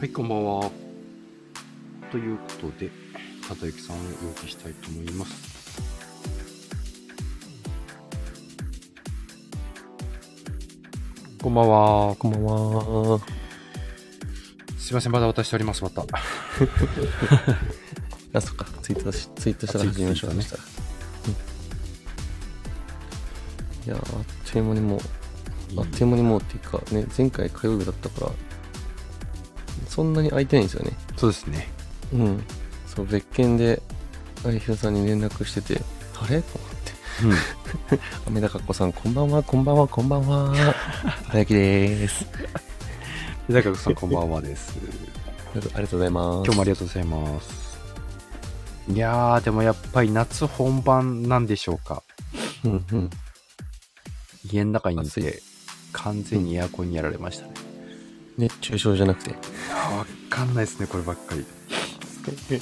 [0.00, 0.70] はい、こんばんは。
[2.10, 2.88] ということで、
[3.46, 5.82] たゆきさんをお呼びしたいと思います。
[11.42, 12.16] こんばんは。
[12.16, 13.20] こんばんは。
[14.78, 16.00] すいません、まだ渡しております、また。
[18.32, 18.64] あ、そっか。
[18.80, 20.42] ツイートし、ツイートしたら始めましょうね。
[20.42, 20.62] ツイー
[23.84, 25.00] トいやー、あっという間にもう、
[25.76, 28.32] あっという間にもうっていうか、ね、前回火曜日だったから、
[29.90, 30.92] そんなに空いてないんですよね。
[31.16, 31.68] そうですね。
[32.12, 32.44] うん。
[32.86, 33.82] そう、別件で、
[34.46, 35.82] あいひろさんに連絡してて、
[36.16, 36.40] あれ？
[36.40, 36.92] と思って。
[37.24, 37.98] うん。
[38.28, 40.54] 雨田かっこさん、こんばんは、こんばんは、こんばんは。
[41.30, 42.24] たやきでーす。
[43.50, 44.78] で高さん、こんばんはです。
[45.54, 46.44] ありがとうございます。
[46.44, 47.78] 今日もありがとうございます。
[48.88, 52.04] いやー、でもやっぱり夏本番なんでしょうか。
[52.64, 53.10] うんうん。
[54.52, 55.42] 家の中にいて、
[55.92, 57.54] 完全にエアコンにやられましたね。
[58.38, 61.44] 熱中症じゃなくて、わかんないですね、こればっかり。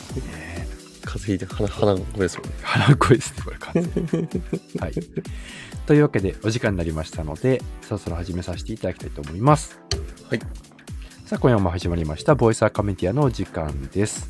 [1.08, 2.54] 風邪ひいて鼻、鼻声ですもんね。
[2.62, 4.78] 腹声ですね、これ完全に。
[4.78, 4.92] はい。
[5.86, 9.80] というわけで、お時間になりましたので、そろそろ始めさせていただきたいと思います。
[10.28, 10.40] はい。
[11.24, 14.28] さあ、今夜も始まりました、ボイスアカメディアのお時間です。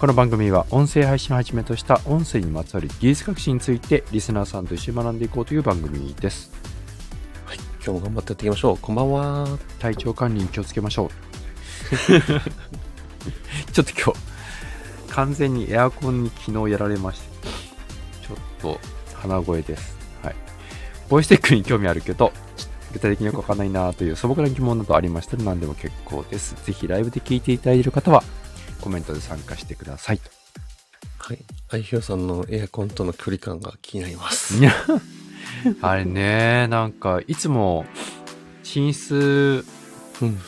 [0.00, 6.59] この番組は、音声配信をはじめとした音声にまつわる技術革新について、リスナーさんと一緒に学んでいこうという番組です。
[7.80, 7.84] はい。
[7.84, 8.78] 今日も頑張ってやっていきましょう。
[8.78, 9.58] こんばんは。
[9.78, 11.10] 体調管理に気をつけましょう。
[13.72, 14.20] ちょっと今日、
[15.08, 17.26] 完全にエアコンに昨日やられまして、
[18.26, 18.80] ちょっと
[19.14, 19.96] 鼻声です。
[20.22, 20.36] はい。
[21.08, 22.32] ボイステックに興味あるけど、
[22.92, 26.54] 具体的によくわかんないなという素朴な疑問などありましたら何でも結構です。
[26.64, 28.22] ぜひライブで聞いていただいている方は、
[28.80, 30.30] コメントで参加してくださいと。
[31.18, 31.38] はい。
[31.70, 34.54] あいひろさんのエアコンとの距離感が気になります。
[35.82, 37.84] あれね、なんか、いつも、
[38.62, 39.64] 寝室、
[40.22, 40.38] うん。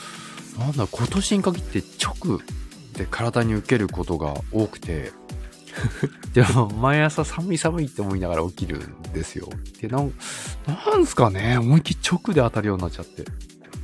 [0.59, 2.41] なんだ、今年に限って直
[2.95, 5.13] で体に受けることが多くて、
[6.35, 9.49] でも毎朝寒い寒いって思いながら起きるんですよ。
[9.81, 10.13] で、なん、
[10.67, 13.25] なんすかね、思いっきり直で当たるようになっちゃって。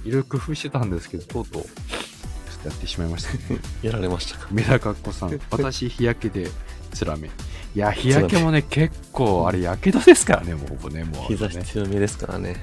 [0.05, 3.61] いろいろ工夫してたんですけど、とうとう、ちょっとやってしまいましたね。
[3.83, 4.49] やられましたか。
[4.50, 6.50] メダカさん、私日焼けで
[6.93, 7.31] つらめ。
[7.75, 12.56] いや、日焼けもね、結構、あれ、やけどですからね、もうほぼね、もう、日差ねし強めですからね。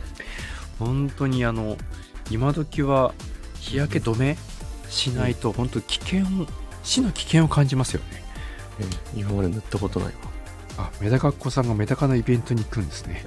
[0.80, 1.78] 本当にあの
[2.30, 3.14] 今時は
[3.60, 4.38] 日焼け止め
[4.90, 6.26] しないと本当危険
[6.84, 8.24] 死の危険を感じますよね
[9.16, 10.14] うん今まで塗ったことないわ。
[10.78, 13.24] あメダカっ子さんがメダカのイベントに行くんですね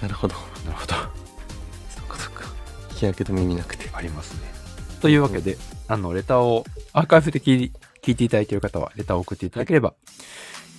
[0.00, 0.36] なるほど。
[0.64, 2.44] なるほどそっかそっか。
[2.94, 3.90] 日焼け止め見なくて。
[3.92, 4.48] ありますね
[5.00, 7.72] というわけであのレターをアーカイブで聞い
[8.02, 9.94] 聞いていただいている方はレターを送っていただければ、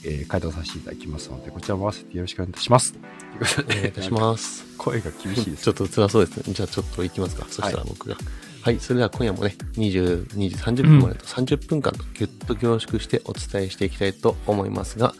[0.04, 3.04] えー回答させていただきますのでこちらも合わせてよろしくお願いいたしますという
[3.40, 4.66] ことお願いでいたします。
[4.78, 6.54] 声が厳しいですちょっと辛そうですね。
[6.54, 7.46] じゃあちょっと行きますか。
[7.50, 8.16] そしたら僕が。
[8.62, 15.14] はい、それでは今夜もね、20、2時30分までと30分間とぎゅっと凝縮してお伝えしていきたいと思いますが、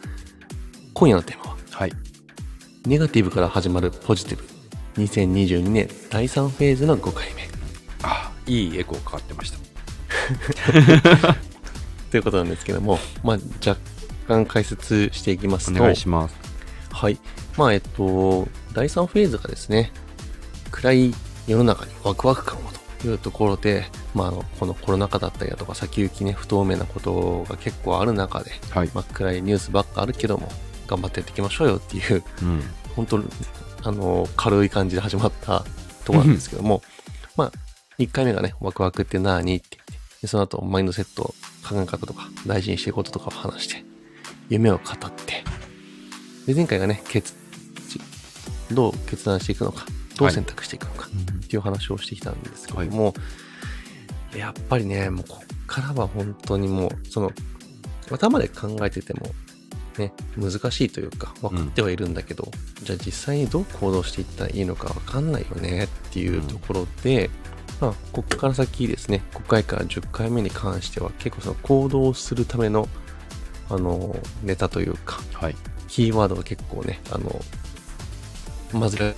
[0.92, 1.92] 今夜のテーマは、はい
[2.86, 4.44] ネガティブから始まるポジティブ。
[5.02, 7.48] 2022年第3フェーズの5回目。
[8.02, 9.58] あいいエコーかかってました
[12.10, 13.76] ということなんですけども、まあ、若
[14.28, 16.36] 干解説していきますおと、願いします。
[16.92, 17.18] はい。
[17.56, 19.90] まあ、えっと、第3フェーズがですね、
[20.70, 21.14] 暗い
[21.46, 22.68] 世の中にワクワク感を
[22.98, 23.84] というところで、
[24.14, 30.50] まあ、あの、このコロナ禍だったりだとか、先行きね、不透明なことが結構ある中で、はい、まあ、暗いニュースばっかあるけども、
[30.86, 32.62] 頑張ってやっていきましょうよっていう、うん。
[32.96, 33.20] 本当
[33.84, 35.60] あの、軽い感じで始まった
[36.04, 36.82] ところなんですけども、
[37.36, 37.52] まあ、
[37.98, 41.34] 1回目がね、ワクワクって何って言って、でその後、マインドセット、
[41.68, 43.84] 考え方とか、大事にしていることとかを話して、
[44.48, 45.44] 夢を語って、
[46.46, 47.34] で、前回がね、決、
[48.72, 49.86] どう決断していくのか、
[50.16, 53.14] どう選択していくのか、っていう話をしてきたんですけども、
[54.36, 57.32] やっぱりね、もうこっからは本当にもう、その、
[58.10, 59.30] 頭で考えてても、
[59.98, 62.50] ね、難しいというか、分かってはいるんだけど、
[62.82, 67.30] じゃあ実際にどう行動していったらいいのか分かんないよねっていうところで、
[67.80, 72.88] まあ、ここから先ですね、5回から10回目に関しては結構その行動するための、
[73.70, 75.56] あの、ネタというか、はい。
[75.88, 77.40] キーワードが結構ね、あの、
[78.72, 79.14] まず、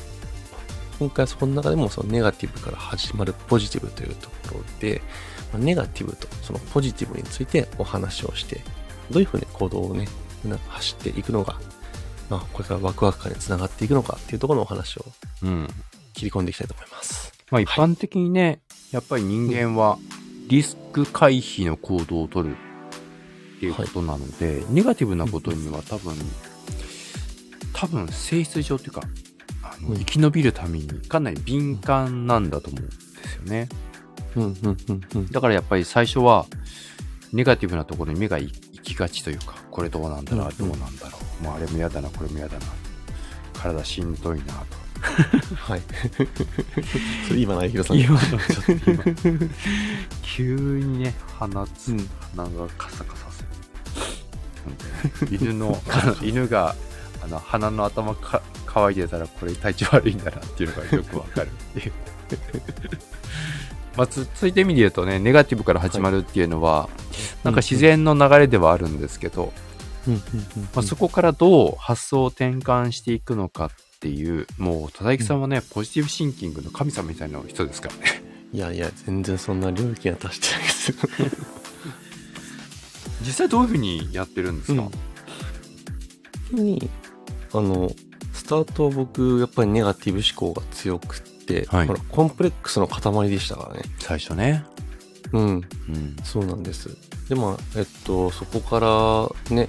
[0.99, 5.01] 今回はその中でもそのネガティブから始まるポジティブというところで、
[5.53, 8.61] まあネガティブとそのポジティブについてお話をして、
[9.11, 10.07] どういうふうに行動をね、
[10.45, 11.59] な走っていくのが、
[12.29, 15.05] まあ、これからワクワク感につながっていくのかっていうところのお話を
[15.43, 15.69] うん。
[16.13, 17.33] 切り込んでいきたいと思います。
[17.51, 18.61] まあ一般的にね、
[18.93, 19.99] やっぱり人間は
[20.49, 22.57] リスク回避の行動を取る
[23.61, 26.15] っていうことなので、ネガティブなことには多分、
[27.75, 29.03] 多分性質上というか、
[29.63, 32.93] あのうん生き延びるためにかなり敏感なんだと思うんで
[33.29, 33.69] すよね。
[34.35, 35.27] うんうんうんうん。
[35.27, 36.47] だからやっぱり最初は、
[37.35, 41.45] ネガティブなところに目が行きがちというか、これどうなんだろう、どうなんだろう。
[41.45, 42.65] もうあれも嫌だな、これも嫌だな。
[43.53, 44.81] 体しんどいなと。
[45.55, 45.83] はい。
[47.29, 47.99] それ今ないひろさん。
[47.99, 49.05] 今のちょっと今、
[50.23, 53.30] 急にね、鼻つ、うん鼻がカサカサ
[55.31, 55.79] 犬の、
[56.23, 56.75] 犬が、
[57.23, 61.93] あの、鼻の頭か乾いてたら、これ体調悪いんだなっていうのがよくわかるっていう。
[63.97, 66.89] まあ、つついてみで言うとね、ネガティブから始まるっていうのは、
[67.43, 69.53] なんか自然の流れではあるんですけど、
[70.07, 70.41] うんうんうん
[70.75, 73.71] まあ、そこからどう発想を転換していくのかっ
[74.01, 78.23] ていう、もう、忠之さんはね、ポジティブシンキングの神様みたいな人ですからね。
[78.53, 80.97] いやいや、全然そんな領域には達してないですよ。
[83.21, 84.89] 実際どういうふうにやってるんですか、
[86.53, 86.91] に、
[87.53, 87.91] あの、
[88.33, 93.83] スタートは僕、やっぱりネガティブ思考が強くって、はいコンプレックスの塊でしたからね。
[93.99, 94.65] 最初ね。
[95.33, 96.17] うん、うん。
[96.25, 96.97] そうなんです。
[97.29, 98.81] で、まあ、えっと、そこか
[99.51, 99.69] らね、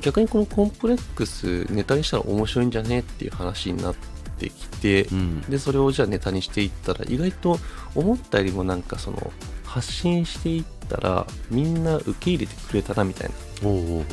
[0.00, 3.94] 逆にこのコンプレックスネタにしたら面白いんじゃねっていう話になっ
[4.38, 5.40] てきて、うん。
[5.42, 7.58] で、それをじゃあネタにしていったら、意外と
[7.94, 9.32] 思ったよりもなんかその、
[9.64, 13.30] 発信していったら、みんな受け入れてくれたなみたい
[13.62, 13.68] な。
[13.68, 14.04] おうおうおう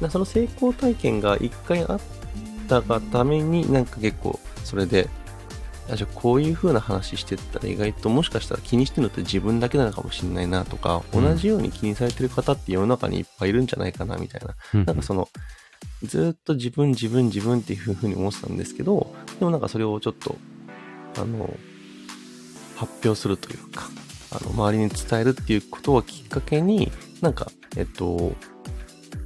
[0.00, 2.00] なその成功体験が一回あっ
[2.68, 5.08] たがために、なんか結構、それで、
[5.90, 14.54] あじゃあこういう風な話してったら意外ともしかしたら気にしてるのって自分だけなのかもしれないなとか、うん同じように気にされてる方って世の中にいっぱいいるんじゃないかなみたいな。
[14.74, 15.28] うんなんかその、
[16.02, 20.36] ずーっと自分自分自分っていう風に思ってたんですけど、でもなんかそれをちょっと、
[21.16, 21.52] あの、
[22.76, 23.88] 発表するというか、
[24.30, 26.90] あの、周りに伝えるっていうことをきっかけに、
[27.20, 28.34] なんか、えっと、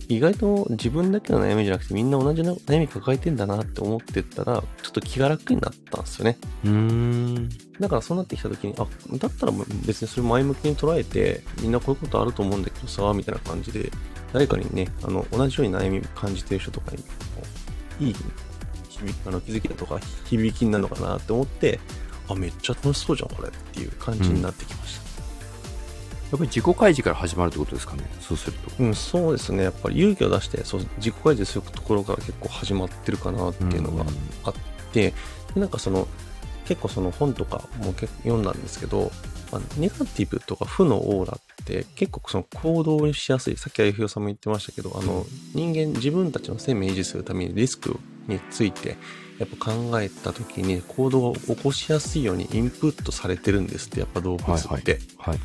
[0.08, 6.38] 意外と自分だけの悩みじゃなくてみんな同じ悩み抱えてんだなって思ってったら、ちょっと気が楽になったんですよね。
[6.64, 7.48] うーん。
[7.80, 9.52] だからそうなってきた時に、あ、だったら
[9.86, 13.90] 別にそれ前向きに捉えて、みんなこういうことあると思うんだけどさ、みたいな感じで、
[14.32, 18.16] 誰かにね、あの、同じように悩み感じてる人とかに、いい
[18.88, 21.80] 響きあの気づきだとか響きになるのかなって思って、
[22.28, 25.02] あ、めっちゃ楽しそうじゃん、これっていう感じになってきました。
[26.32, 28.04] やっぱり自己開示から始まるってことですかね。
[28.20, 28.82] そうすると。
[28.82, 29.64] うん、そうですね。
[29.64, 34.06] やっぱり勇気を出して、そう、自己開示するところから結構始まってるかなっていうのが
[34.44, 34.54] あっ
[34.92, 35.12] て、
[35.54, 36.08] でなんかその、
[36.64, 39.12] 結構その本とかも結構読んだんですけど、
[39.50, 43.58] まあ、ネガティブとか負のオーラって結構その行動しやすい。
[43.58, 48.96] さっきあゆひろさんも言ってましたけど、あの、人間自分たちの生命を維持するためにリスクについて
[49.38, 54.68] やっぱ考えた時に行動を起こしやすいようにインプットされてるんですって、やっぱ動物って。
[54.68, 54.82] はい
[55.18, 55.38] はい。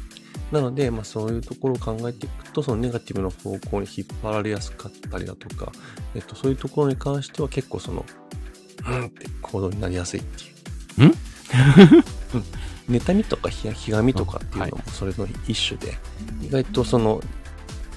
[0.51, 5.71] なので、まあ、そういうところを考えていくと、そのネガティブな方向に引っ張られやすかったりだとか、
[6.15, 8.05] えっと、そういうところに関しては結構その、
[8.87, 10.47] うんって行動になりやすいってい
[10.97, 11.03] う。
[11.03, 11.05] ん？
[11.05, 11.13] うん
[12.89, 15.97] 妬みとかひひがみとかっていうのもそれの一種で、
[16.41, 17.21] 意外とその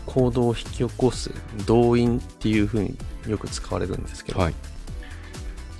[0.07, 1.31] 行動を引き起こす
[1.67, 2.97] 動因っていうふうに
[3.29, 4.55] よく使われるんですけど、はい。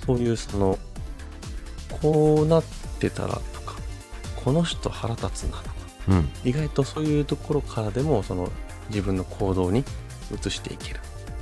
[0.05, 0.79] そういうその、
[2.01, 2.63] こうなっ
[2.99, 3.75] てたらとか、
[4.43, 5.75] この人腹立つなとか、
[6.09, 6.29] うん。
[6.43, 8.49] 意外とそういうところからでもその
[8.89, 9.83] 自分の行動に
[10.31, 10.99] 移していける。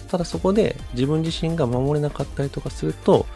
[0.09, 3.27] ただそこで自分自身が守れなかったりとかすると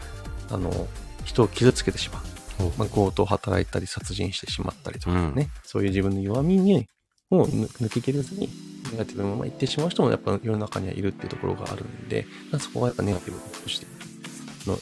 [0.50, 0.88] あの
[1.24, 2.20] 人を傷つけてしま
[2.66, 5.48] う、まあ、強盗を働いたり殺人してしまったりとかね、うん。
[5.62, 6.88] そういう自分の弱みに
[7.30, 8.48] をぬ抜けきれずに
[8.90, 13.86] ネガティブなまま行ってしまう人もやっぱ世の中にはいるっていうところがあるんでまあそこはやっぱネガティブとして
[14.68, 14.78] の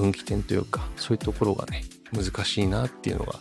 [0.00, 3.40] 分岐点というかそういうところがね難しいなっていうのが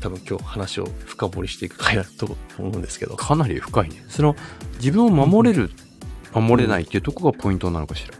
[0.00, 3.16] 多分今日話を深掘りしていく回だと思うんですけど。
[3.16, 4.04] かなり深いね。
[4.08, 4.36] その、
[4.74, 5.70] 自分を守れる、
[6.34, 8.14] 守れないっていうところがポイントなのかしら？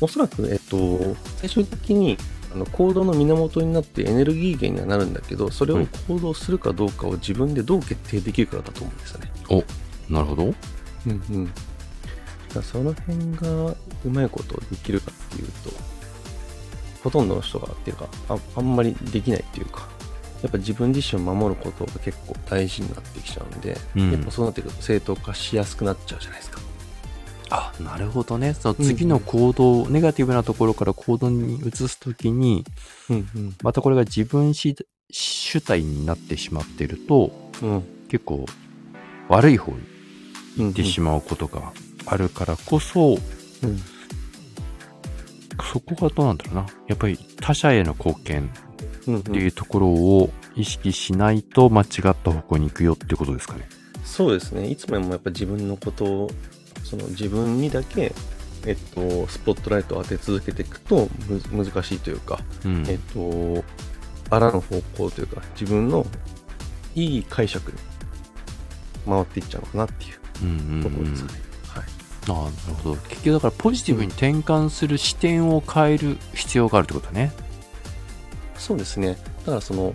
[0.00, 2.18] おそらく、えっと、最終的に
[2.52, 9.30] あの行動の源になってエネルギー源にはなるんだけど、それを行動するかどうかを自分でどう決定できるかだと思うんですよね。
[10.10, 10.44] なるほど。
[10.44, 10.54] うん
[11.06, 11.52] うん。
[12.62, 13.70] その辺が
[14.04, 15.70] うまいことできるかっていうと、
[17.02, 19.88] ほとんどの人がっていうかあ、あんまりできないっていうか、
[20.42, 26.60] やっぱ自分自身を守ることが結構大事になってきちゃうんで、うんやっぱそうなってくると正当化しやすくなっちゃうじゃないですか。
[27.50, 28.54] あ、なるほどね。
[28.54, 32.64] その次の行動、ネガティブなところから行動に移すときに、
[33.08, 33.56] うんうん。
[33.62, 34.76] またこれが自分し
[35.10, 37.82] 主体になってしまっていると、うん。
[38.08, 38.44] 結構
[39.28, 39.78] 悪い方に
[40.58, 41.72] うん行ってしまうことが
[42.06, 43.18] あるからこそ、
[43.62, 43.80] うん。
[45.64, 46.66] そこがどうなんだろうな。
[46.86, 48.50] やっぱり他者への貢献
[49.06, 53.68] うんうんっていうところを意識しないと間違った方向に行くよってことですかね。
[54.04, 54.68] そうですね。
[54.68, 56.30] いつもやっぱ自分のことを、
[56.82, 58.12] その自分にだけ、
[58.66, 62.84] えっと、スポットライトを当て続けていくとむ難しいというか、うん。
[62.88, 63.64] えっと、
[64.30, 66.06] あらぬ方向というか、自分の
[66.94, 67.78] いい解釈に
[69.06, 71.38] 回っていっちゃうのかなっていううんうんうんところですかね。
[71.38, 71.48] はい。
[71.48, 71.57] あ
[72.34, 72.96] あなるほど。
[72.96, 77.32] 結局だからポジティブに転換する視点を変える必要があるってことだね。
[78.56, 79.16] そうですね。
[79.40, 79.94] だからその、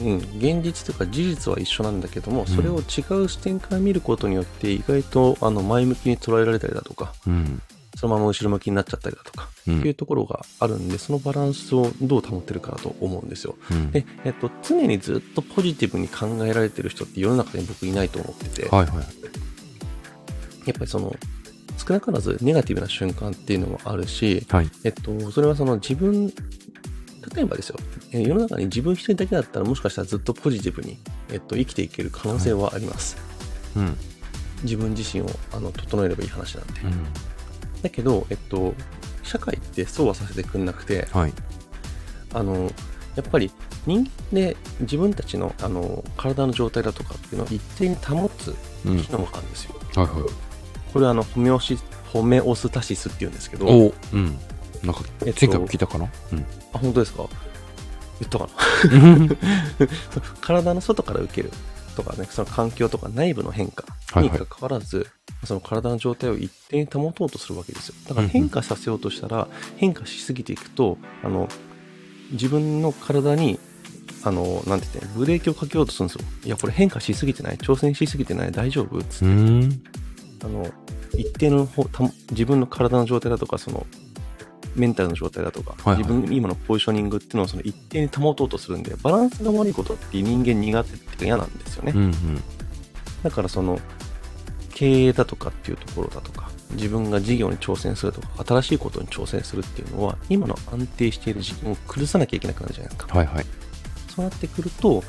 [0.00, 7.60] うん、現実というか事実は一緒なんだけども、それを違う視点から見ることによって、意外とあの前向きに捉えられたりだとか、うん。
[7.96, 9.78] そのまま後ろ向きになっちゃったりだとか、うん。
[9.80, 13.56] っていうところがあるんで、そのバランスをどう保ってるかだと思うんですよ。
[13.70, 13.90] うん。
[13.90, 19.06] で、えっと、常にずっとポジティブに考えられてる人って世の中に僕いないと思ってて、はいはい
[20.66, 21.14] やっぱりその、
[21.76, 26.28] 少なからずネガティブな瞬間っていうのもあるし、はいえっと、それはその自分、
[27.34, 27.76] 例えばですよ、
[28.12, 30.98] えー世の中に自分一人だけだったらもしかしたらずっとポジティブに、
[31.30, 33.16] えっと、生きていける可能性はあります。
[33.76, 33.96] うん
[34.62, 36.80] 自分自身をあの整えればいい話なんで。
[36.82, 36.92] うん
[37.84, 38.74] だけど、えっと、
[39.22, 41.32] 社会ってそうはさせてくんなくて、はい
[42.32, 42.72] あの、
[43.14, 43.50] やっぱり
[43.86, 48.54] 人間で自分たちのあの体の状態だとかっていうのを一定に保つ
[48.86, 49.74] うん機能があるんですよ。
[49.96, 50.53] はいはい
[50.94, 51.76] これはあのホメオシ
[52.12, 54.38] ホメオスタシスっていうんですけど、おうん。
[54.84, 56.08] なんかえっと前回も聞いたかな？
[56.32, 56.46] うん。
[56.72, 57.26] あ、本当ですか？
[58.20, 59.36] 言ったかな？
[60.40, 61.50] 体の外から受ける
[61.96, 63.84] とかね、その環境とか内部の変化
[64.20, 64.46] にはいはい。
[64.48, 65.08] 関わらず、
[65.44, 67.94] その体の状態を一定に保とうとするわけですよ。
[68.08, 71.48] だから変化させようとしたら、変化しすぎていくと、あの、
[72.30, 73.58] 自分の体に、
[74.22, 76.24] あの、なんて言って、ブレーキをかけようとするんですよ。
[76.44, 79.02] いや、これ変化しすぎてない挑戦しすぎてない大丈夫？
[79.02, 79.82] つって、うん
[80.44, 80.70] あの、
[81.16, 83.86] 一定のほた自分の体の状態だとか、その、
[84.74, 91.92] メンタルの状態だとか、はいはい自分の今のポジショニングっていうのをその一定に保とうとするんで、バランスが悪いことって人間苦手っていうか嫌なんですよね。
[91.94, 92.14] うんうん
[93.22, 93.80] だからその、
[94.74, 103.16] 経営だとかっていうところだとか、自分が事業に挑戦するとか、新しいことに挑戦するっていうのは、今の安定している自分を崩さなきゃいけなくなるじゃないですか。
[103.16, 103.46] はいはい
[104.14, 105.02] そうなってくると、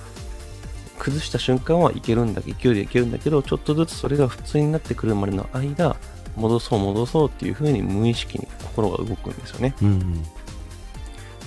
[1.00, 5.96] 崩した瞬間はいけるんだ、勢いでいけるんだけど、ちょっとずつそれが普通になってくるまでの間、
[6.36, 9.74] 戻そう戻そうっていう風に無意識に心が動くんですよね。
[9.82, 10.24] うんうん。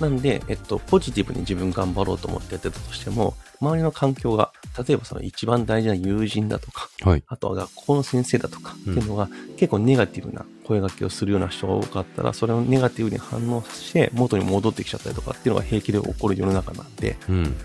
[0.00, 4.52] なんで、えっと、ポジティブに自分頑張ろうと思ってやってたとしても、周りの環境が、
[4.86, 7.22] 例えばその一番大事な友人だとか、はい。
[7.26, 17.56] あとは学校の先生だとかってうんいうのが、結構ネガティブな声掛けをするような人が多かったら、それをネガティブに反応して元に戻ってきちゃったりとかっていうのが平気で起こる世の中なんで、うん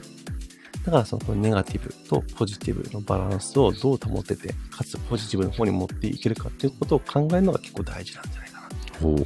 [0.86, 8.60] だからそのネガティブとポジティブのバランスをどう保ってて、かつポジティブの方に持っていけるかっていうことを考えるのが結構大事なんじゃないか
[9.02, 9.08] な。
[9.08, 9.18] お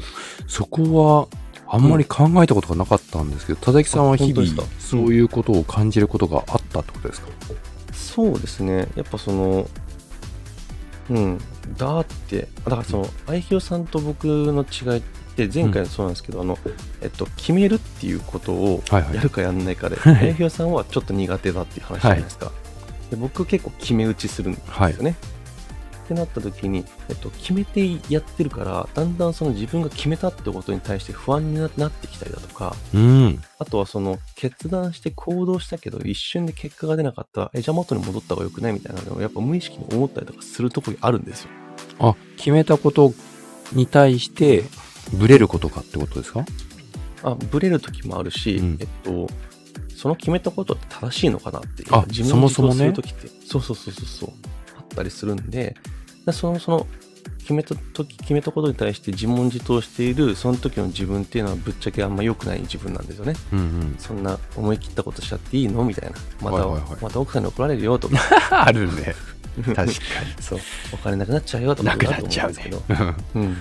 [0.47, 1.27] そこは
[1.69, 4.47] あんまり考えたことがなかったんですけど、田崎さんは日々
[4.79, 7.27] そういうことを感じることがあったってことですか、
[7.91, 8.87] そうですね。
[8.95, 9.67] やっぱその、
[11.09, 11.39] うん。
[11.77, 15.01] だって、だからその、愛ひさんと僕の違い
[15.46, 16.58] って、前回もそうなんですけど、あの、
[17.01, 22.51] えっと、決めるっていうことをはいはいやるかやんないかで、はい愛ひさんはちょっと苦手だっていう話じゃないですか。
[23.12, 25.15] で僕結構決め打ちするんですよね。
[26.06, 41.50] ってなった時に、えっと、決めてやってるから、だんだんその自分が決めたってことに対して不安にななってきたりだとか、うんあとはその決断して行動したけど一瞬で結果が出なかったら、え、じゃあ元に戻った方が良くないみたいなのをやっぱ無意識に思ったりとかするところあるんですよ。
[42.00, 43.13] あ決めたこと
[43.74, 44.63] に対して
[45.13, 46.45] ブレることかってことですか？
[47.23, 48.77] あ、ブレる時もあるし、うん。
[48.79, 49.27] えっと、
[49.95, 51.95] その決めたことって正しいのかなっていう。
[51.95, 52.75] あ自分そもそもね。
[52.75, 54.29] する時って、そうそうそうそうそう、
[54.77, 55.75] あったりするんで、
[56.25, 56.87] でその、その、
[57.39, 63.33] 決めた時、決めたことに対して自問自答している、その時の自分っていうのはぶっちゃけあんま良くない自分なんですよね。
[63.53, 63.95] うんうん。
[63.97, 66.15] そんな思い切ったことしちゃっていいのみたいな。
[66.41, 67.03] また、はいはいはい。
[67.03, 68.17] また奥さんに怒られるよとか。
[68.65, 69.15] あるね。
[69.65, 69.83] 確か
[70.41, 70.59] そう、
[70.93, 71.89] お金なくなっちゃうよとか。
[71.89, 72.83] なくなっちゃうんですけど、
[73.35, 73.57] うん。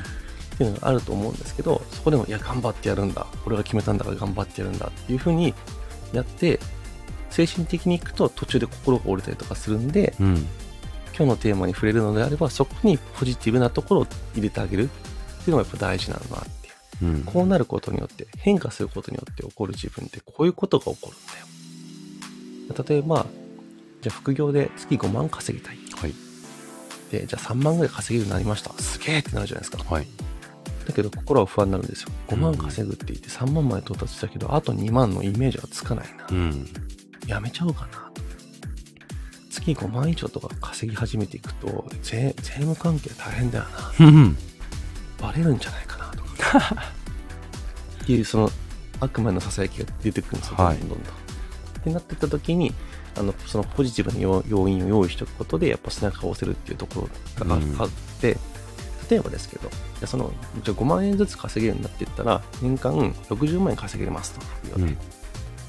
[0.56, 3.26] っていうのがあると思うんですけど、そこでも、いや、頑張ってやるんだ。
[3.44, 5.54] 俺が決めたんだから頑張ってやるんだっていうふうに
[6.14, 6.58] やって、
[7.28, 10.46] 精神的にいくと途中で心が折れたりとかするんで、うん
[11.18, 14.92] 今日のテーマに触れるのであれば、そこにポジティブなところを入れてあげるって
[15.44, 16.70] いうのがやっぱ大事なのかなってい
[17.02, 17.06] う。
[17.06, 22.84] うんこうなることによって、変化することによって起こる自分ってこういうことが起こるんだよ。
[22.86, 23.26] 例えば、
[24.02, 25.78] じゃあ副業で月5万稼ぎたい。
[25.96, 26.14] はい
[27.10, 28.72] で、じゃあ3万ぐらい稼げるようになりました。
[28.82, 29.82] すげえってなるじゃないですか。
[29.88, 30.06] はい
[30.86, 32.10] だけど心は不安になるんですよ。
[32.28, 36.26] 5万稼ぐって言って3万まで到達したけど、あと2万のイメージはつかないな。
[36.30, 36.66] うん
[37.26, 38.22] やめちゃおうかなと。
[39.50, 44.32] 月5万以上とか稼ぎ始めていくと、税税務関係大変だよな。
[45.20, 46.76] バレるんじゃないかなとか。
[48.02, 48.50] っていう、その
[49.00, 51.14] 悪魔の囁きが出てくるんですよ、どはいんどんどんどん。
[51.14, 52.72] ってなってった時に、
[53.16, 57.08] あの、そのポジティブな要要因を用意しておくことで、やっぱ背中を押せるっていうとこ
[57.40, 57.90] ろがあうんあっ
[58.20, 58.36] て、
[59.10, 59.70] 例えばですけど、
[60.00, 60.32] じその、
[60.62, 64.40] じゃあ5万円ずつ稼げるんだって言ったら、年間60万円稼げますと。
[64.40, 64.98] 副業でうん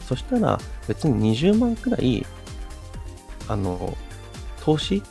[0.08, 2.26] そしたら別に20万くらい、
[3.50, 3.98] あの、
[4.62, 5.04] 投資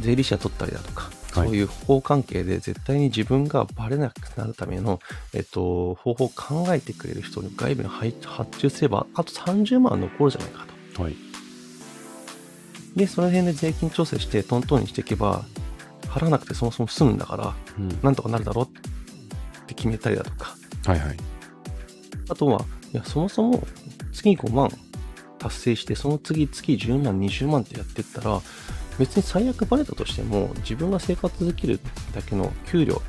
[0.00, 5.00] 税理士は取ったりだとか、はいそういう法関係で絶対に自分がバレなくなるための、
[5.34, 11.02] えっと、方法を考えてくれる人に外部に配発注すれば、あと30万残るじゃないかと。
[11.02, 11.16] はい。
[12.96, 15.44] で、その辺で税金調整してトントンにしていけば、
[16.16, 17.98] 払わなくてそもそも済むんだから、うん。
[18.02, 18.68] なんとかなるだろうっ
[19.66, 20.56] て決めたりだとか。
[20.86, 21.16] はいはい。
[22.28, 23.66] あとは、いや、そもそも
[24.12, 24.70] 次5万
[25.38, 28.40] 達成して、その次月10万、20万ってやってったら、
[28.98, 31.80] 別に最悪バレたとしても、自分が生活できる
[32.14, 33.02] だけの給料、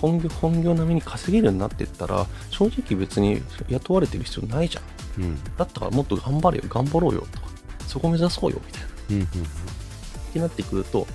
[0.00, 4.80] 本業、本業並みに稼げるようになってったら、正直別に雇われてる必要ないじゃ
[5.20, 5.22] ん。
[5.22, 5.44] うん。
[5.56, 7.46] だったらもっと頑張れよ、頑張ろうよとか、
[7.88, 8.88] そこ目指そうよ、みたいな。
[9.10, 9.24] うんうん。
[9.24, 9.26] っ
[10.32, 11.08] てなってくると、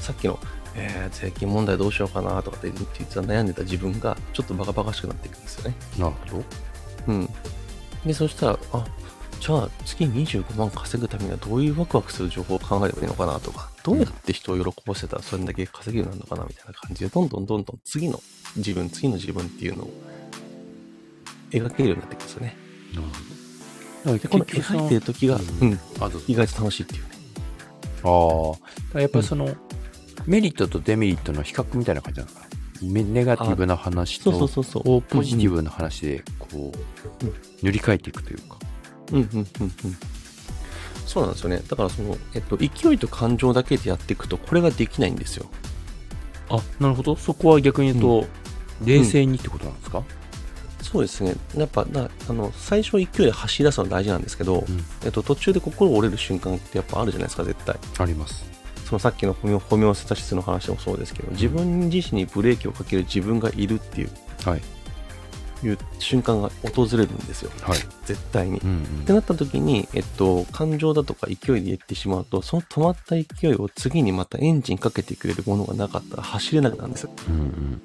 [0.00, 0.38] さっきの、
[0.74, 5.74] えー、税金問題どうしようかなとかって実は悩んでた自分がちょっとバカバカしくなっていくんですよね。
[5.98, 6.44] なるほど。
[7.08, 7.28] うん。
[8.06, 8.86] で、そしたら、あ、
[9.40, 18.22] じゃあ月25万稼ぐためにはどういうワクワクする情報を考えればいいのかなとか、どうやって人を喜ばせたらそれだけ稼げるようになるのかなみたいな感じで、どんどんどんどん次の
[18.56, 19.90] 自分、次の自分っていうのを
[21.50, 22.56] 描けるようになっていくんですよね。
[22.94, 24.18] なるほど。
[24.18, 26.20] で、この描いてる時が、ううんうぞ。
[26.26, 27.08] 意外と楽しいっていうね。
[28.04, 29.00] ああ。
[29.00, 29.54] やっぱりその、
[30.26, 32.46] メリットとデメリットの比較みたいな感じなのかな？
[32.82, 34.96] めネガティブな話そうそうと、そうそう。
[34.96, 38.56] をポジティブな話で、こう、うん塗り替えていくというか。
[39.12, 39.46] うんうんうんうん。
[41.06, 41.62] そうなんですよね。
[41.68, 45.46] だからその、えっと、勢いと感情だけでやっていくと、これができないんですよ。
[46.48, 47.14] あ、なるほど。
[47.14, 48.26] そこは逆に言うと、
[48.84, 50.02] 冷静にってことなんですか、
[50.82, 51.36] そうですね。
[51.56, 57.76] やっぱ、なあの、最初勢いで走り出すのは大事なんですけど、うんえっと、途中で心折れる瞬間ってやっぱあるじゃないですか、絶対。
[57.98, 58.44] あります。
[58.92, 64.10] そのさっきのホメオホメオスタシスの話もそうですけど、自分自身にブレーキをかける自分がいるっていう
[64.44, 64.60] はい。
[65.64, 67.50] いう瞬間が訪れるんですよ。
[67.62, 67.78] はい。
[68.04, 68.58] 絶対に。
[68.58, 77.10] うんってなった時に、えっと、感情だとか勢いで言ってしまうと、その止まった勢いを次にまたエンジンかけてくれるものがなかったら走れなくなるんですよ。
[77.30, 77.34] うん。
[77.34, 77.82] うん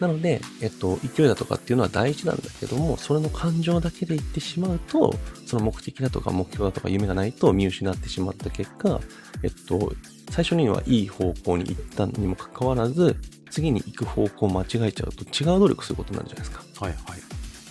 [0.00, 5.14] なので、えっと、勢いだとかっていうのは大事なんだけども、それの感情だけで言ってしまうと、
[5.46, 9.00] その目的だとか目標だとか夢がないと見失ってしまった結果、
[9.42, 9.94] えっと、
[10.30, 13.16] 最初にはいい方向に行ったにもかかわらず、
[13.50, 16.84] 次に行く方向を間違えちゃうと違う努力することになるじゃないですか。
[16.84, 17.20] はいはい。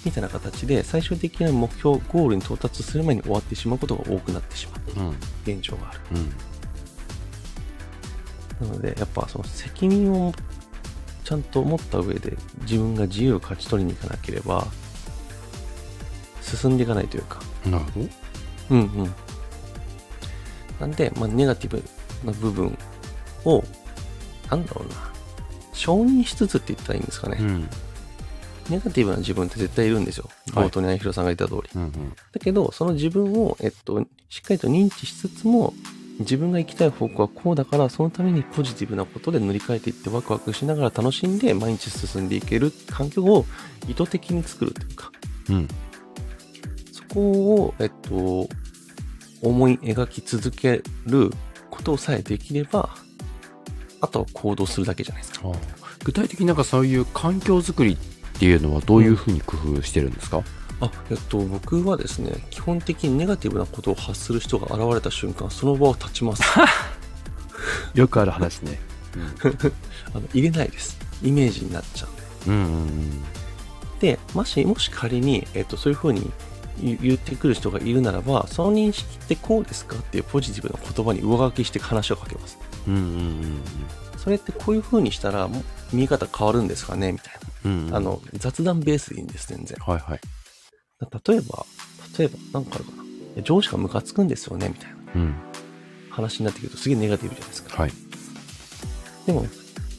[0.03, 5.15] みたいな形で、最終的な目標、ゴールに到達する前に終わってしまうことが多くなってしまううん。
[5.43, 5.99] 現状がある。
[8.61, 8.67] うん。
[8.67, 10.31] なので、やっぱその責任を
[11.25, 14.67] ちゃんと持った上で自分が自由を勝ち取りに行かなければ、
[16.41, 17.41] 進んでいかないというか。
[17.65, 18.07] なるほど。
[18.69, 19.13] うんうん。
[20.79, 21.83] なんで、まあ、ネガティブ
[22.23, 22.77] な部分
[23.43, 23.63] を、
[24.51, 24.95] なんだろうな、
[25.73, 27.37] 承認しつつって言ったらいいんですかね。
[27.39, 27.69] うん。
[28.69, 30.29] ネガティブな自分って絶対いるんですよ。
[30.53, 31.69] はい冒頭に相広さんが言った通り。
[31.75, 32.15] うんうん。
[32.31, 35.73] だけど、その自分を、えっと、しっかりと認知しつつも、
[36.19, 43.45] 自分が行きたい方向はこうだから、そのためにポジティブなことで塗り替えていってワクワクしながら楽しんで毎日進んでいける環境を
[43.87, 45.11] 意図的に作るというか、
[45.49, 45.67] うん。
[46.91, 47.21] そこ
[47.55, 48.47] を、えっと、
[49.41, 51.31] 思い描き続ける
[51.69, 52.89] ことさえできれば、
[54.01, 55.51] あとは行動するだけじゃないですか。
[56.03, 57.97] 具体的になんかそういう環境づくりっ
[58.39, 60.43] ていうのはどういうふうに工夫してるんですか、
[60.85, 66.43] あ、えっと、僕はですね、基本的にネガティブなことを発する人が現れた瞬間、その場を立ちます。
[67.93, 68.79] よくある話ね。
[70.13, 70.97] あの入れないです。
[71.23, 72.07] イメージになっちゃ
[72.47, 72.51] う。
[72.51, 73.23] うんうんうん。
[73.99, 76.31] で、もし、もし仮に、えっと、そういうふうに
[76.81, 82.57] 言言ってくる人がいるならば、その認識ってこうですかっていうポジティブな言葉に上書きして話をかけます。
[82.87, 83.61] うんうんうん
[84.17, 85.47] それってこういうふうにしたら、
[85.93, 87.11] 見え方変わるんですかね？
[87.11, 87.33] みたい
[87.65, 87.71] うん。
[87.71, 87.97] うんな。
[87.97, 89.77] あ、の、雑談ベースでいいんです、全然。
[89.85, 90.19] はいはい。
[91.01, 91.65] 例えば、
[92.17, 92.91] 例えば、なんかあるか
[93.37, 93.43] な。
[93.43, 95.35] 上司がムカつくんですよねみたいなうん。
[96.09, 97.81] 話になってくると、すげえネガティブじゃないですか。
[97.81, 97.91] はい。
[99.25, 99.45] でも、っ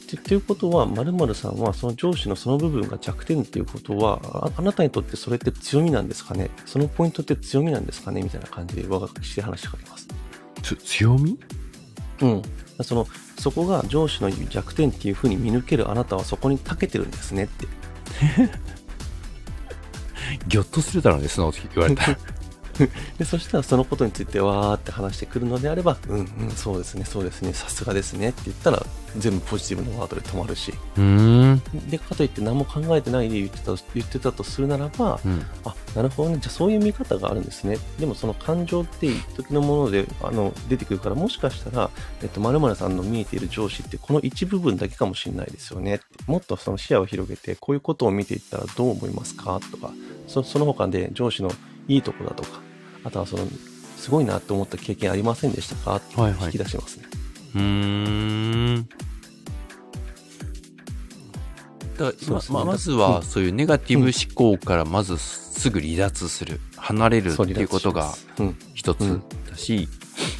[0.09, 6.49] てっていうことは、〇〇さんはその上司のその部分が弱点っていうことはあ、あなたにとってそれって強みなんですかね？
[6.65, 8.21] そのポイントって強みなんですかね？
[8.21, 10.07] みたいな感じで上書きして話しかけます。
[10.63, 11.37] つ強み？
[12.21, 12.41] うん。
[12.81, 13.05] その、
[13.37, 17.67] そこが上司の弱点っていうふうに見抜けるあなたはそこに長けてるんですねって。
[20.47, 22.17] ぎょっとするだろうね、その時言われたら。
[23.17, 28.85] で、そしたらそのことについてわーって話してくるのであれば、うんうん、そうですね、そうですね、さすがですねって言ったら、
[29.17, 30.73] 全部ポジティブなワードで止まるし。
[30.97, 31.61] うーん。
[31.89, 35.45] で、かといって何も考えてないで言ってた言ってたとするならば、うん。
[35.65, 36.37] あ、なるほどね。
[36.39, 37.77] じゃあそういう見方があるんですね。
[37.99, 41.89] でもその感情って一時のもので、あの、出てくるから、もしかしたら、
[42.21, 46.01] えっと、〇〇さんの見えている上司ってこの一部分だけかもしれないですよね。
[46.25, 49.59] もっとその視野を広げて、こういうことを見ていったらどう思いますか？
[49.71, 49.93] とか、
[50.27, 51.51] そその他で上司の
[51.87, 52.61] いいとこだとか、
[53.03, 53.47] あとはその、
[53.97, 55.95] すごいなって思った経験ありませんでしたか？
[55.95, 57.05] ってはいはい引き出しますね。
[57.57, 58.87] うーん。
[61.97, 68.57] だからそうそうまままずうはんそういうネガティブ思考からまずすぐ離脱する、離れるっていうことが、うん。
[68.75, 69.23] 一つうん。
[69.49, 69.89] だし、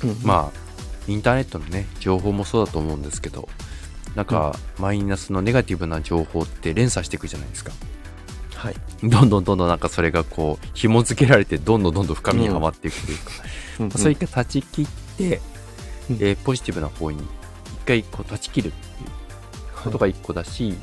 [0.04, 0.18] うん。
[0.24, 0.60] まあ
[1.08, 3.48] インターネットのね情報もそうだと思うんですけど
[4.16, 7.72] なんか、マイナスのネガティブな情報って連鎖していくじゃないですか。
[8.56, 8.76] はい。
[9.04, 13.32] どんどんどんどんなんかそれがこう紐付けられてどんどんどんどん深みにはまっていくというか、
[13.82, 13.92] うん。
[13.92, 15.40] そういった断ち切って、
[16.10, 16.16] うん。
[16.18, 20.76] えーポジティブな方に一回こう断ち切るっていうことが一個だし、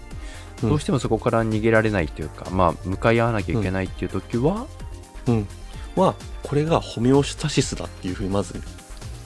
[0.63, 0.69] うん。
[0.71, 4.67] どうしてもそこから逃げられないというか、まあ向かい合わなきゃいけないっていう時は、
[5.27, 5.47] うん。
[5.97, 8.61] は、これがホメオスタシスだっていうふうにまず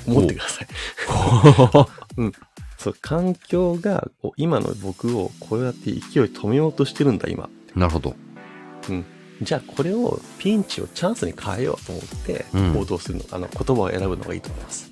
[0.07, 0.69] 思ってください。
[2.79, 7.49] そう、環境がこう今の僕をこうやって勢い止めようとしてるんだ、今。
[7.75, 8.15] なるほど。
[9.43, 12.75] じゃあこれをピンチをチャンスに変えようと思ってうん。
[12.75, 14.91] 行動するの、あの言葉を選ぶのがいいと思います。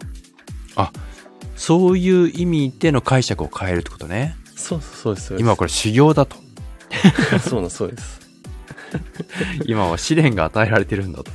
[1.56, 5.36] そういう意味での解釈を変えるってことねそうそうそうです。
[5.38, 6.36] 今はこれ修行だと
[7.40, 8.20] そうなんそうです。
[9.66, 11.30] 今は試練が与えられてるんだと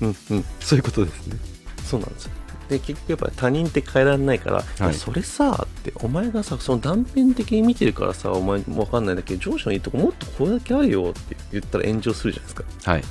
[0.00, 0.44] うんうん。
[0.60, 1.36] そういうことですね
[1.84, 2.32] そうなんですよ。
[2.68, 12.90] で、結局やっぱり他人って変えられないから、いいやそれさ、って、お前がさ、その断片的に見てるからさ、お前わかんないんだけど、上司のいいとこもっとこれだけあるよって言ったら炎上するじゃないですか。
[12.90, 13.04] はい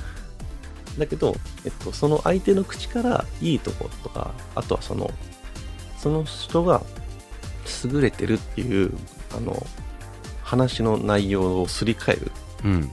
[0.98, 5.10] だけど、えっと、その相手の口からいいところとか、あとはその、
[6.04, 6.82] その人が
[7.82, 8.92] 優れてるっていう、
[9.34, 9.66] あの、
[10.42, 12.90] 話の内容をすり替えるうん。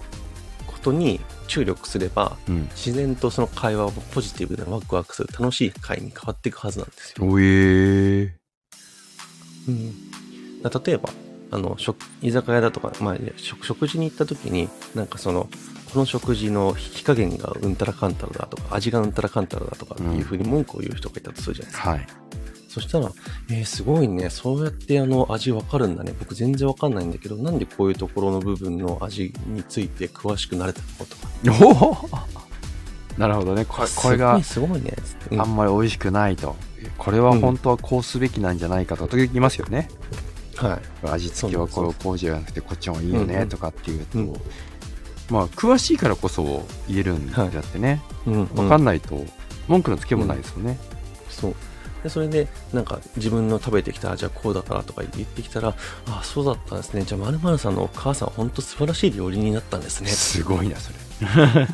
[0.66, 2.70] ことに注力すれば、うん。
[2.70, 7.28] 自然とその会話をポジティブでワクワクする楽しい会に変わっていくはずなんですよ。
[7.28, 8.32] おえー、
[9.68, 11.10] うん、だ例えば、
[11.52, 15.50] あの、食、居酒屋だとか、まあ、食、食事に行った時に、なんかその、
[15.92, 21.90] この食事の火加減がうんたらかんたらだとか、味がうんたらかんたらだとかっていうふうに文句を言う人がいたとするじゃないですか。
[21.90, 22.08] はい
[22.72, 23.12] そしたら、
[23.50, 26.14] えー、すごいね、そうやってあの味わかるんだね。
[26.18, 31.66] 僕全然わかんないんだけど、なんでこういうところの部分の味について詳しくなれたのとか。
[31.66, 31.92] お
[33.18, 33.66] おなるほどね。
[33.66, 35.36] これこれがすごいね、つって。
[35.36, 35.42] うん。
[35.42, 36.56] あんまり美味しくないと。
[36.98, 39.06] これは本当はこうすべきなんじゃないかと。
[39.08, 39.90] 時々言いますよね。
[40.56, 41.08] はい。
[41.10, 43.30] 味付けはこうこうじゃなくてこっちの方がいいようんうん。
[43.30, 44.34] ねとかっていうと、うん。
[45.30, 49.26] まあ詳しいからこそ言えるんであってね、うん、分かんないと
[49.68, 50.78] 文句のつけもないですよね、
[51.30, 51.56] そう。
[52.04, 55.76] で、それで、なんか、自分の食べてきた味はこうだからとか言ってきたら、あ
[56.08, 57.04] あ、そうだったんですね。
[57.04, 60.10] じゃあ、さんのお母さんは本当素晴らしい料理人だったんですね。
[60.10, 60.98] すごいなそれ。
[61.64, 61.68] っ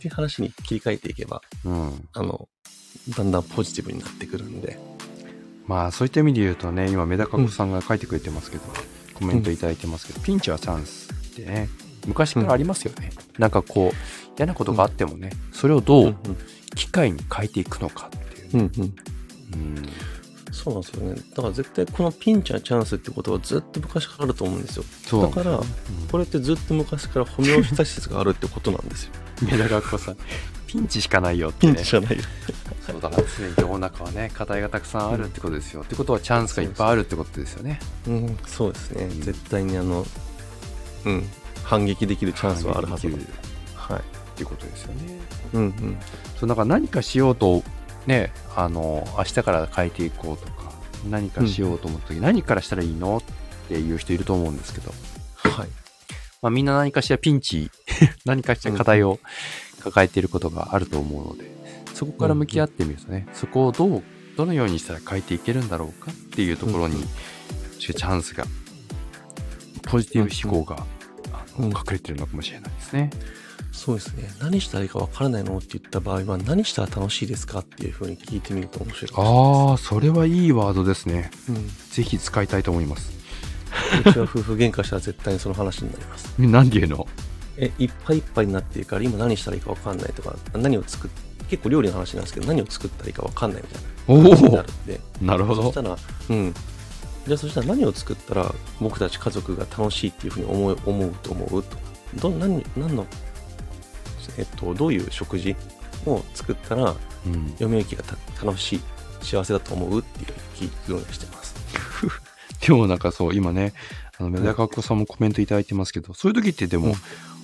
[0.00, 2.08] ていう話に切り替えていけば、うん。
[2.12, 2.48] あの、
[3.16, 4.78] だんだんポジティブになってくるんで。
[5.66, 8.64] まあそういった意味で言うとね今メダカ子さんが書いてくれてますけど、
[9.14, 11.68] コメントいただいてますけど、ピンチはチャンスってね
[12.06, 13.96] 昔からありますよね、なんかこう
[14.36, 16.14] 嫌なことがあってもね、それをどうんう
[16.74, 18.10] 機会に変えていくのかっ
[18.54, 18.68] うんうん。
[18.82, 19.88] うん
[20.52, 21.20] そうなんですよね。
[21.34, 24.84] だから絶対このピンチはチャンスってことはずっと昔からあると思うんですよ。
[25.06, 25.58] そうだから、
[26.10, 29.12] これってずっと昔からホメオスタシスがあるってことなんですよ。
[29.50, 30.16] メダカ子さん
[30.66, 32.22] ピンチしかないよってピねンチじゃないよ。
[32.86, 39.04] そうだから常に世の中はね課題がたくさんあるってことですよ、ってことはチャンスがいっぱいあるってことですよねうん、そうですね。
[39.04, 40.06] うん絶対にあの、
[41.06, 41.24] うん、
[41.64, 43.08] 反撃できるチャンスはあるはず
[43.74, 43.98] はい。
[43.98, 45.20] っていうことですよね
[45.54, 45.98] うんうん。
[46.38, 47.62] そうだから何かしようと
[48.06, 50.72] ねあの明日から変えていこうとか
[51.08, 53.18] 何かしようと思った時、何からしたらいいの？
[53.18, 53.22] っ
[53.68, 54.92] ていう人いると思うんですけど、
[55.36, 55.68] はい。
[56.42, 57.70] まあ、みんな何かしらピンチ
[58.24, 59.20] 何かしら課題を
[59.80, 61.44] 抱えていることがあると思うので
[61.94, 64.02] そこから向き合ってみるとね、そこをどう
[64.36, 67.08] どのようにしたら変えていけるんだろうかっていうところに、うん
[67.78, 68.44] チャンスが
[69.82, 70.86] ポジティブ思考が、
[71.58, 73.10] うん隠れてるのかもしれないですね。
[73.72, 74.30] そうですね。
[74.40, 81.30] 何したらいいかわからないのって言った場合は、何したら楽しいですかっていうふうに聞いてみると面白いかもああ、それはいいワードですね。
[81.44, 83.12] しれないぜひ使いたいと思います。
[84.04, 84.10] うん。
[84.10, 86.40] うちは夫婦喧嘩したら絶対にその話になります。
[86.40, 87.08] なんていうの？
[87.56, 91.10] え、いっぱいいっぱいになってるから、今何したらいいかわかんないとか、何を作っ
[91.48, 95.74] 結構料理の話なんですけど、何を作ったらいいかわかんないみたいおな話になおるんで、なるほどそし。
[95.74, 95.96] たら、
[96.30, 96.54] うん。
[97.26, 101.82] じゃあそしたら何を作ったら僕たち家族が楽しいっていうふうに思う思うと思うとか、
[102.14, 103.06] ど、何、何の、
[104.38, 105.56] えっと、どういう食事
[106.06, 108.80] を作ったらうん、嫁行きがた楽しい、
[109.20, 111.54] 幸せだと思うっていう聞くようにしてます。
[112.66, 113.74] でもなんかそう、今ね、
[114.18, 116.96] あの、メダカっ子さんもコメントいただいてますけど、そういう時ってでも、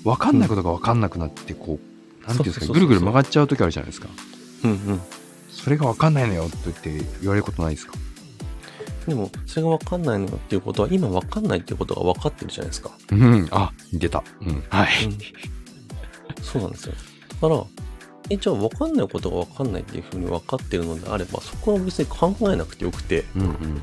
[0.02, 4.08] わかんないことがわかんなくなって、こう、なんていうんですか、ぐるぐる曲がっちゃう時あるじゃないですか。
[4.64, 5.00] うんうん。
[5.52, 7.92] それがわかんないのよって言って言われることないですか？
[9.06, 12.90] でも、それが分かんないのっていうことは、今分かんないっていうことが分かってるじゃないですか。
[13.12, 14.24] うん、あ、出た。
[14.40, 15.04] うん、はい。
[15.04, 15.18] うん
[16.42, 16.94] そうなんですよ。
[17.40, 17.64] だから、
[18.30, 23.82] え、じゃあ分かんないことが分かんないっていうふうに分かってるのであれば、そこは別に考えなくてよくて、うんうん。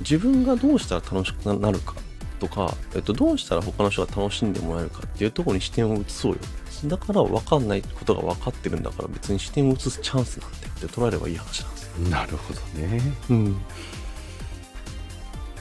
[0.00, 1.94] 自分がどうしたら楽しくなるか
[2.40, 6.38] とか、えっと、どうしたら他の人が楽しんでもらえるかっていうところに視点を移そうよ。
[6.86, 12.08] だから分かんないことが分かってるんだから別に視点を移すチャンスなんてって捉えればいい話なんですよ。
[12.08, 13.00] なるほどね。
[13.30, 13.44] うん。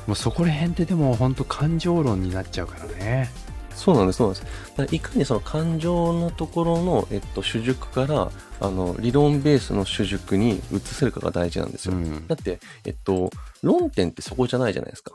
[0.06, 3.30] もうそこら辺ってでも本当感情論になっちゃうからね。
[3.76, 4.46] そうなんです、そうなんです。
[4.78, 8.32] だからいかにその感情のところの、えっと、主軸から、
[8.62, 11.96] あの、理論ベースの主軸に移せるかが大事なんですよ。
[11.96, 12.36] んだ。
[12.36, 13.30] って、えっと、
[13.62, 15.12] 論点ってそこじゃないじゃないですか。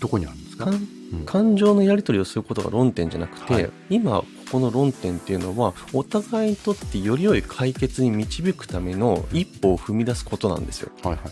[0.00, 0.64] どこにあるんですか？
[0.64, 0.76] 感う
[1.16, 11.30] ん感情のやり取りをすることが論点じゃなくて、はい今ここの論点っていうのはお互いにとってより良い解決に導くための一歩を踏み出すことなんですよはいはい。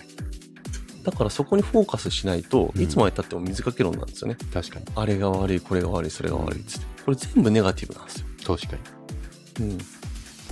[1.02, 2.82] だからそこにフォーカスしないとうん。
[2.82, 4.86] いつまでたっても水かけ論なんですよね、確かに。
[4.94, 6.86] あれが悪いこれが悪いそれが悪いっつって。
[7.04, 8.76] これ全部ネガティブなんですよ、確か
[9.58, 9.78] に。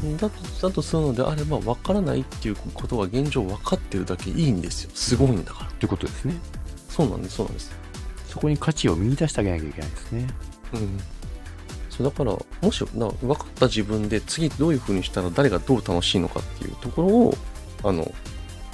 [0.02, 4.90] うん、だとだとするのであれば分からないっていうことが現状分かってるだけいいんですよ。
[4.94, 5.70] すごいんだから。
[5.70, 6.34] ってことですね。
[6.88, 7.72] そうなんですそうなんです。
[8.28, 10.26] そこに価値を見出してあげなきゃいけないですね。
[10.74, 11.00] うん、
[11.88, 17.34] そうだからもしな分かった自分で次どういう風にしたら誰がどう楽しいのかっていうところを
[17.84, 18.04] あの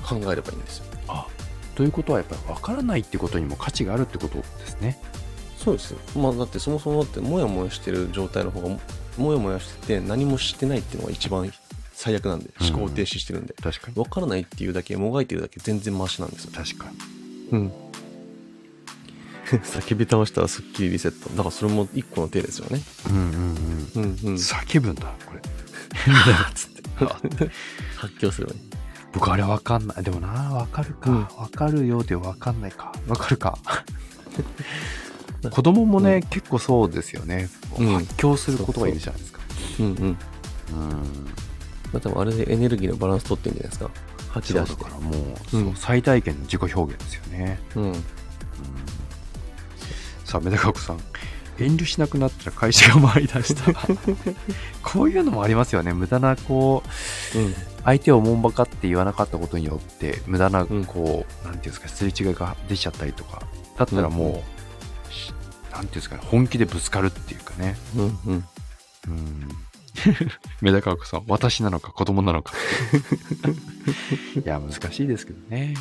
[0.02, 0.84] 考えればいいんですよ。
[1.08, 1.26] あ、
[1.74, 4.98] ということはやっぱり分からないってことにも価値があるってことですね。
[5.58, 8.76] そうですまあだってそもそもだってモヤモヤしてる状態の方が
[9.16, 11.50] モヤモヤしてて何もしてないっていうのが一番
[11.94, 13.94] 最悪なんでうん思考停止してるんで、確かに。
[13.94, 16.96] 分からないっていうだけもがいてるだけ全然マシなんですよ確かに。
[17.52, 17.72] うん
[19.44, 24.02] 叫び倒したらスッキリリセットだからそれも一個の手ですよねうんうんうん。
[24.02, 25.40] うんうん叫ぶんだ、これ。
[26.54, 27.50] つって
[27.96, 28.60] 発狂すればいい
[29.14, 30.02] 僕あれ分かんない。
[30.02, 31.10] でもな、分かるか。
[31.10, 32.92] うん分かるようで分かんないか。
[33.06, 33.58] 分かるか。
[35.50, 37.48] 子供もね、結構そうですよね。
[37.78, 39.40] うん発狂することがいるじゃないですか。
[39.80, 40.16] うんうんうん。
[41.92, 43.90] まあ、多分あれでエネルギーのバランス取ってるんじゃないですか。
[44.30, 44.82] 吐き出して。
[44.84, 45.10] からも
[45.52, 47.60] う、うん最大限の自己表現ですよね。
[47.76, 47.82] うん。
[47.84, 47.94] うん
[50.24, 50.98] さあ、メダカ子さん。
[51.58, 53.72] 遠慮しなくなったら会社が回り出した。
[54.82, 55.92] こういうのもありますよね。
[55.92, 56.88] 無駄な、こう、うん。
[57.84, 63.42] 相手をもんばかって言わなかったことによって、無駄な、うんこう、なんていうんですか、すれ違いが出ちゃったりとか、
[63.76, 64.42] だったらも
[65.10, 65.32] う、し
[65.72, 67.76] なんていうんですかね、本気でぶつかるっていうかね。
[67.96, 68.18] うん。
[68.26, 68.44] うん。
[69.08, 69.48] うん。
[70.60, 72.52] メダカ子さん、私なのか子供なのか。
[74.36, 75.74] いや、難しいですけどね。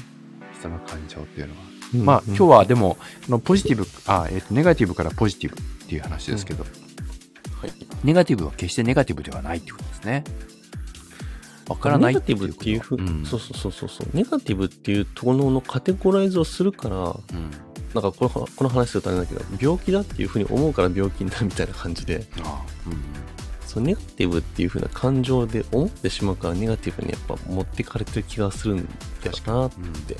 [0.59, 1.73] 人の感情っていうのは。
[1.93, 2.97] まあ、今日は、はでも、
[3.43, 6.69] ポジティブ、あ、えっ、と、ネガティブからポジティブっていう話ですけど、は
[7.67, 7.73] い。
[8.03, 10.23] ネガティブは決してネガティブではないってことですね。
[11.73, 14.07] わからないネガティブっていうふう、んそうそうそうそうそう。
[14.13, 17.51] ネガティブっていうところのカテゴライズをするから、うん。
[17.93, 22.97] なんかこのこの話するとあれだけど、病気だっていうふうに思うから病気になるみたいな感じで、あうん。
[23.65, 28.85] そのネガティブっていうふうな感情で思ってしまうからネガティブにやっぱ持ってかれてる気がするん
[29.23, 30.17] だよなって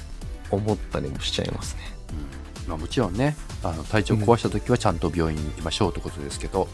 [0.50, 1.82] 思ったりもしちゃいますね。
[2.10, 6.68] うんまあ、もちろんねあの体調壊した時はちゃんと病院に行きましょうということですけど、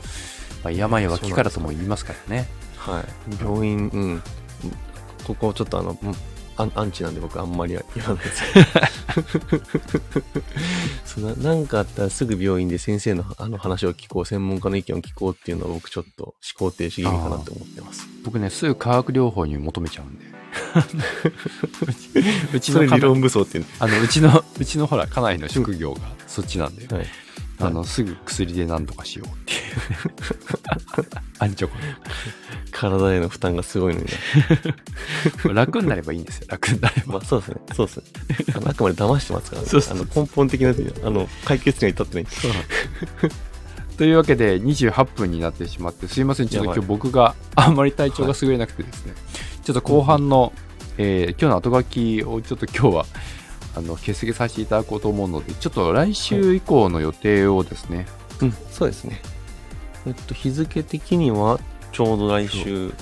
[0.64, 3.44] まあ、病は気からとも言いますからねはい。
[3.44, 4.24] 病院、うん。
[5.26, 6.16] ここちょっとあの、うん
[6.60, 8.44] アンアンチなんで僕あんまり言わないです
[11.16, 18.08] そのなんかあったらすぐ病院で先生のあの話を聞こう、専門家の意見を聞こうっていうのは僕ちょっと思考停止気味かなって思ってます。
[18.26, 20.26] 僕ねすぐ化学療法に求めちゃうんで
[22.54, 26.98] うちの家内論武装っていうあのうちのうちのほら家内の職業がそっちなんで、の。
[26.98, 27.08] はい。
[27.62, 29.60] あのすぐ薬で何とかしようっていう
[31.40, 31.74] アンチョコ
[32.72, 34.06] 体への負担がすごいのに
[35.46, 35.54] な。
[35.54, 37.58] 楽になればいいんですよ楽になればまあそうですね。
[37.76, 38.04] そうですね。
[38.56, 39.68] あのあくまで騙してますからね。
[39.68, 40.74] そうそうあの根本的な、
[41.06, 42.28] あの、解決には至ってない。
[43.98, 49.14] というわけで28分になってしまってすいませんちょっと今日僕があんまり体調が優れなくてですね、
[49.62, 50.54] ちょっと後半の、
[50.98, 53.06] えー今日の後書きをちょっと今日は
[53.80, 58.06] あの欠席させていただこうと思うのでちょっと来週以降の予定をですね、
[58.42, 59.22] うん、そうですね。
[60.06, 61.60] えっと、日付的には、
[61.92, 62.94] ちょうど来週、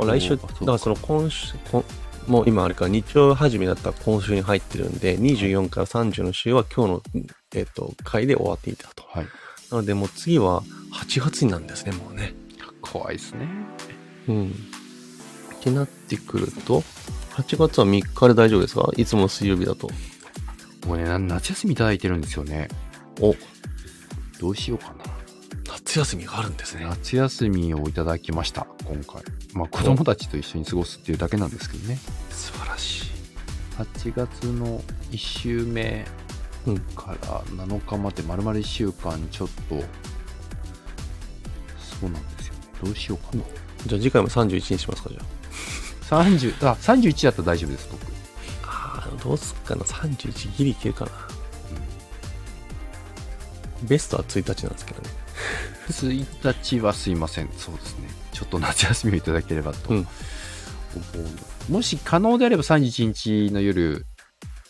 [0.00, 1.84] あ来週、だからその今週、こ
[2.26, 7.02] もう今あれか、日曜始めだったら今週に入ってるんで、24から30の週は今日の、
[7.54, 9.04] えっと、回で終わっていたと。
[9.08, 9.26] はい、
[9.70, 10.62] なのでもう次は
[10.94, 12.34] 8月になるんですね、もうね。
[12.80, 13.46] 怖いですね
[14.28, 14.50] うん。
[14.50, 16.82] ってなってくると、
[17.38, 18.90] 8月は3日で大丈夫ですか？
[18.96, 19.88] いつもの水曜日だと。
[20.86, 22.68] もうねな夏休みいただいてるんですよね
[23.20, 23.34] お、
[24.40, 25.04] どうしようかな
[25.68, 26.84] 夏休みがあるんですね。
[26.84, 29.22] 夏休みをいただきました今回
[29.52, 31.98] まあ子供たちと一緒に過ごすっていうだけなんですけどね
[32.30, 33.06] 素晴らしい。
[33.76, 36.06] 8月の1週目
[36.66, 36.78] うん。
[36.78, 39.76] から7日まで丸々1週間ちょっと
[41.78, 43.44] そうなんですよどうしようかな。
[43.86, 45.20] じゃあ次回も31にしますか、じゃ
[46.08, 48.02] 30、あ、31だったら大丈夫です、僕。
[48.64, 49.04] あ。
[49.04, 49.82] ああ、どうすっかな。
[49.82, 51.10] 31ギリいけるかな。
[53.82, 55.08] ベストは1日なんですけどね。
[55.88, 57.50] 1日はすいません。
[57.56, 58.08] そうですね。
[58.32, 60.06] ちょっと夏休みをいただければとうん思
[61.68, 61.72] う。
[61.72, 64.06] もし可能であれば31日の夜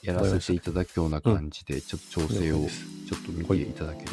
[0.03, 2.67] やらせていただくような感じで、ちょっと調整を
[3.09, 4.13] ちょっと見ていただければ。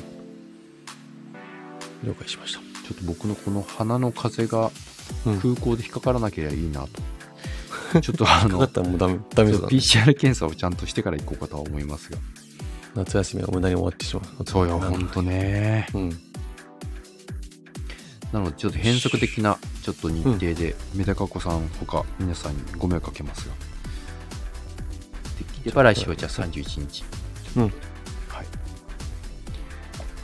[2.04, 2.60] 了解しました。
[2.60, 4.72] ちょっと僕のこの鼻の風が
[5.26, 5.40] うん。
[5.40, 6.90] 空港で引っかからなければいいなと。
[8.01, 8.67] ちょっとあの。
[8.67, 12.17] PCR 検査をちゃんとしてから行こうかとは思いますが。
[12.95, 14.45] 夏休みが無駄に終わってしまう。
[14.45, 15.88] そうよ、ほんとね。
[15.93, 16.10] うん。
[18.31, 23.55] なので、ちょっと変則的な、ちょっと日程で、メダカ子さんほか皆さんにご迷惑かけますが。
[25.38, 27.03] できれば来週はじゃあ31日。
[27.58, 27.63] うん。
[27.63, 27.71] はい。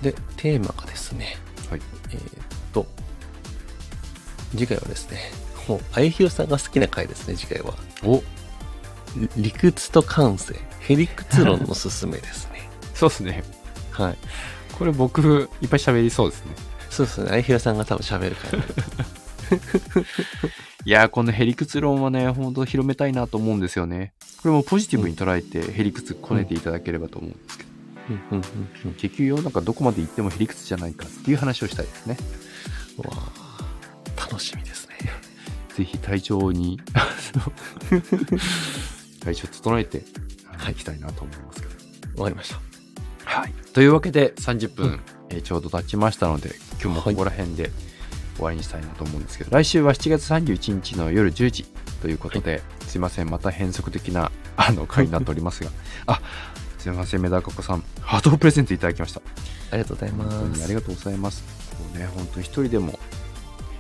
[0.04, 1.38] で、テーマがですね、
[1.70, 1.82] はい。
[2.10, 2.22] えーっ
[2.72, 2.88] と、
[4.52, 5.32] 次回はですね、
[5.68, 7.74] もう、あゆひろさんが好きな回ですね、次回は。
[8.04, 8.22] お
[9.18, 12.70] り理屈と感性、ヘリクツ論のすすめですね。
[12.96, 13.44] そうですね。
[13.92, 14.18] はい。
[14.78, 16.56] これ僕、いっぱい喋りそうですね。
[16.90, 18.60] そうですね、あゆひろさんが多分喋る回。
[20.84, 24.14] いやー、このヘリクツ論はね、ほんと広めたいなと思うんですよね。
[24.42, 27.70] これもポジティブに捉えて、ヘリクツこねていただければと思うんですけど。
[28.10, 28.94] うんうんうんうん。
[28.94, 32.18] 結局世の中どこまで行ってもヘリクツじゃないかっていう話をしたいですね。
[32.98, 33.41] うわ。
[35.82, 36.80] ぜひ体調に、
[39.20, 40.04] 体調整えて、
[40.58, 42.22] はい、いきたいなと思いますけど。
[42.22, 42.60] わかりました。
[43.26, 43.54] はい。
[43.74, 47.72] というわけで30分、うんえーちょうど経ちましたので、今日もここら辺で
[48.36, 51.64] 終わりにしたいなと思うんですけど、来週は7月31日の夜10時
[52.02, 55.72] ということで、すいません、また変則的なあの回になっておりますが、
[56.06, 56.22] あ、
[56.78, 59.22] すいません、メダカコさん、ハートをプレゼントいただきました。
[59.72, 60.58] ありがとうございます。
[60.58, 61.44] にありがとうございます。
[61.72, 63.00] こうね、本当に一人でも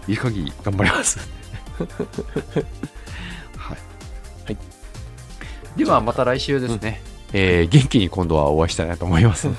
[0.08, 1.20] いい限り頑張ります。
[3.58, 3.78] はい。
[4.46, 4.58] はい。
[5.78, 7.02] ではまた来週ですね、
[7.34, 9.48] えー元気に今度はお会いしたいなと思います。
[9.48, 9.54] よ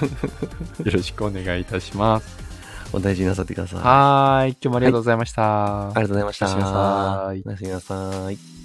[0.84, 2.26] ろしくお願いいたします。
[2.92, 3.78] お大事になさってください。
[3.80, 4.50] はーい。
[4.50, 5.86] 今日もありがとうございました。
[5.86, 6.46] ありがとうございました。
[6.46, 8.61] おやすみなさいおやすみなさい。